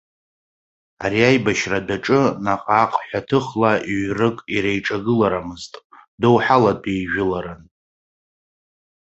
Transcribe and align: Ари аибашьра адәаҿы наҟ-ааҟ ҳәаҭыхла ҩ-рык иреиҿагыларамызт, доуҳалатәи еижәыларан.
Ари 1.03 1.21
аибашьра 1.29 1.77
адәаҿы 1.81 2.19
наҟ-ааҟ 2.43 2.93
ҳәаҭыхла 3.05 3.71
ҩ-рык 3.95 4.37
иреиҿагыларамызт, 4.55 5.73
доуҳалатәи 6.21 6.95
еижәыларан. 6.97 7.61